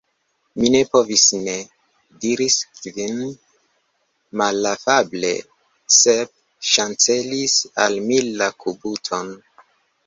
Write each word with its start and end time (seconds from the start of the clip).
"Mi 0.59 0.69
ne 0.75 0.79
povis 0.95 1.25
ne," 1.47 1.53
diris 2.23 2.57
Kvin 2.79 3.21
malafable. 4.43 5.33
"Sep 6.01 6.35
ŝancelis 6.73 7.61
al 7.87 8.05
mi 8.09 8.21
la 8.43 8.51
kubuton." 8.65 9.37